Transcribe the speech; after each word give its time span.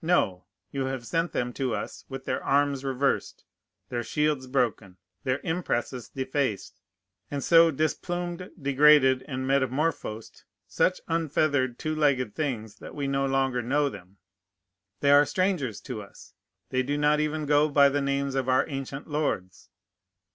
No. 0.00 0.46
You 0.70 0.86
have 0.86 1.04
sent 1.04 1.32
them 1.32 1.52
to 1.52 1.74
us 1.74 2.06
with 2.08 2.24
their 2.24 2.42
arms 2.42 2.86
reversed, 2.86 3.44
their 3.90 4.02
shields 4.02 4.46
broken, 4.46 4.96
their 5.24 5.40
impresses 5.44 6.08
defaced, 6.08 6.80
and 7.30 7.44
so 7.44 7.70
displumed, 7.70 8.50
degraded, 8.58 9.22
and 9.28 9.46
metamorphosed, 9.46 10.44
such 10.66 11.02
unfeathered 11.06 11.78
two 11.78 11.94
legged 11.94 12.34
things, 12.34 12.76
that 12.76 12.94
we 12.94 13.06
no 13.06 13.26
longer 13.26 13.60
know 13.60 13.90
them. 13.90 14.16
They 15.00 15.10
are 15.10 15.26
strangers 15.26 15.82
to 15.82 16.00
us. 16.00 16.32
They 16.70 16.82
do 16.82 16.96
not 16.96 17.20
even 17.20 17.44
go 17.44 17.68
by 17.68 17.90
the 17.90 18.00
names 18.00 18.34
of 18.34 18.48
our 18.48 18.66
ancient 18.66 19.06
lords. 19.08 19.68